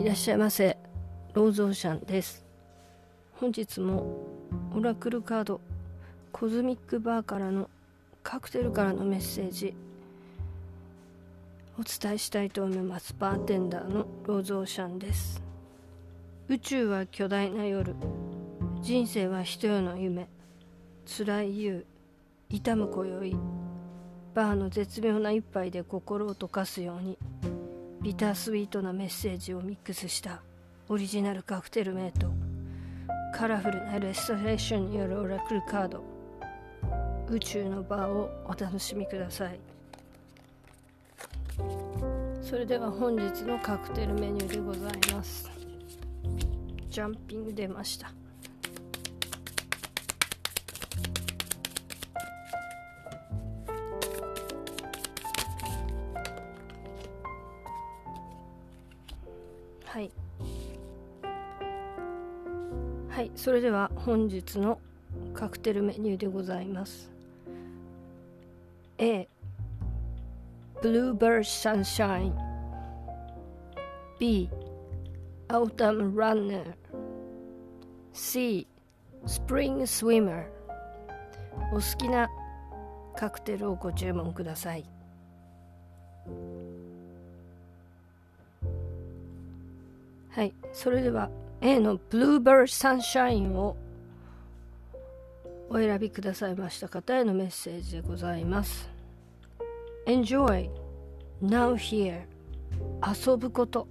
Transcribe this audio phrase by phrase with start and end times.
[0.00, 0.78] いらっしゃいませ。
[1.34, 2.42] ローズオーシャンです。
[3.34, 4.16] 本日も
[4.74, 5.60] オラクルカード
[6.32, 7.68] コズミックバーからの
[8.22, 9.74] カクテルからのメッセージ
[11.78, 13.14] お伝えしたいと思います。
[13.18, 15.42] バーテンダーのローズオーシャンです。
[16.48, 17.94] 宇宙は巨大な夜。
[18.80, 20.28] 人生は一夜の夢。
[21.04, 21.84] 辛い夕
[22.48, 23.36] 痛む今宵。
[24.32, 27.18] バーの絶妙な一杯で心を溶かすように。
[28.02, 30.40] ビタースイートなメッセージをミックスした
[30.88, 32.32] オリジナルカクテルメイト
[33.34, 36.02] カラフルなレストレーションによるオラクルカード
[37.28, 39.60] 宇宙のバーをお楽しみください。
[42.42, 45.48] それでは本日のカクテルメニューでございます。
[46.88, 48.12] ジャンピング出ました。
[59.90, 60.12] はい。
[63.08, 64.78] はいそれでは本日の
[65.34, 67.10] カクテルメニューでございます。
[68.98, 69.26] A
[70.80, 72.34] Blue Bar Sunshine
[74.20, 74.48] B
[75.48, 76.74] Autumn Runner
[78.12, 78.68] C
[79.26, 80.44] Spring Swimmer
[81.72, 82.30] お好きな
[83.16, 84.84] カクテルをご注文ください。
[90.30, 90.54] はい。
[90.72, 93.76] それでは A のブルーバーサンシャインを
[95.68, 98.88] お選びくださいました方へのメッセージでございます。
[100.06, 100.70] Enjoy
[101.42, 102.22] Now Here.
[103.02, 103.86] 遊ぶこと。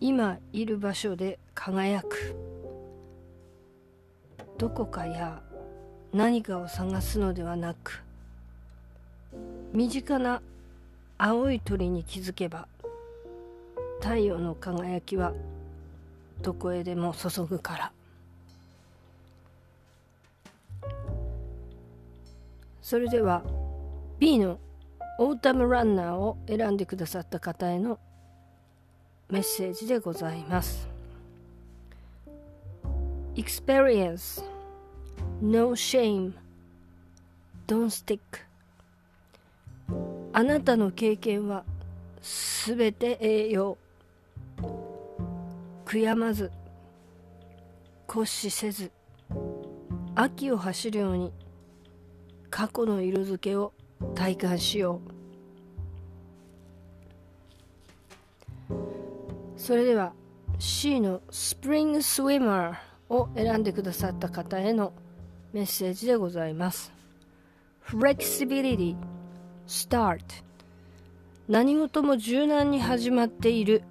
[0.00, 2.34] 今いる場所で輝く。
[4.60, 5.42] どこかや
[6.12, 8.02] 何かを探すのではなく
[9.72, 10.42] 身近な
[11.16, 12.68] 青い鳥に気づけば
[14.00, 15.32] 太陽の輝きは
[16.42, 17.92] どこへでも注ぐから。
[22.82, 23.44] それでは
[24.18, 24.58] B の
[25.18, 28.00] オータムランナーを選んでくださった方への
[29.28, 30.88] メッセージでございます。
[33.36, 34.42] Experience.
[35.40, 36.32] No shame.
[37.66, 38.20] Don't stick.
[40.32, 41.64] あなたの経験は
[42.22, 43.78] すべて栄養。
[45.90, 46.52] 悔やまず
[48.06, 48.92] 骨死せず
[50.14, 51.32] 秋を走るように
[52.48, 53.72] 過去の色づけを
[54.14, 55.00] 体感しよ
[58.70, 58.78] う。
[59.56, 60.12] それでは
[60.60, 64.92] C のスプリングスイマーを選んでくださった方への
[65.52, 66.92] メッセージでございます。
[67.84, 68.94] Flexibility
[69.66, 70.20] Start
[71.48, 73.82] 何事も柔軟に始まっている。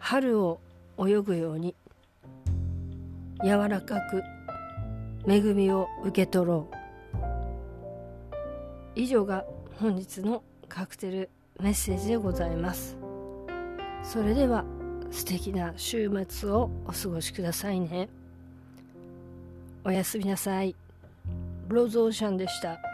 [0.00, 0.58] 春を
[1.08, 1.74] 泳ぐように。
[3.44, 4.22] 柔らかく
[5.26, 6.76] 恵みを受け取ろう。
[8.94, 9.44] 以上が
[9.80, 11.30] 本日のカクテル
[11.60, 12.96] メッセージでございます。
[14.02, 14.64] それでは
[15.10, 18.08] 素敵な週末をお過ごしくださいね。
[19.84, 20.74] おやすみなさい。
[21.68, 22.91] ローズオーシャンでした。